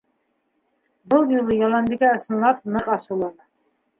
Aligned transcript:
Был 1.13 1.27
юлы 1.33 1.57
Яланбикә 1.59 2.09
ысынлап 2.21 2.65
ныҡ 2.77 2.91
асыулана: 2.97 3.49